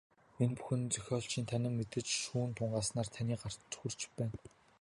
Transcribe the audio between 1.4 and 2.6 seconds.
танин мэдэж, шүүн